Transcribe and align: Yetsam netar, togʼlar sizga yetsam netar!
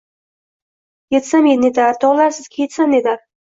Yetsam 1.17 1.51
netar, 1.67 2.03
togʼlar 2.05 2.37
sizga 2.41 2.67
yetsam 2.67 2.95
netar! 2.99 3.27